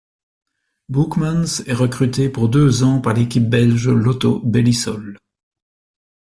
Boeckmans 0.89 1.61
est 1.67 1.73
recruté 1.75 2.27
pour 2.27 2.49
deux 2.49 2.81
ans 2.81 3.01
par 3.01 3.13
l'équipe 3.13 3.47
belge 3.47 3.87
Lotto-Belisol. 3.87 5.19